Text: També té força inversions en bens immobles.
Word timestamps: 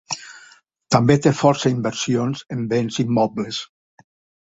També 0.95 1.17
té 1.27 1.35
força 1.43 1.71
inversions 1.75 2.45
en 2.59 2.67
bens 2.75 3.01
immobles. 3.09 3.65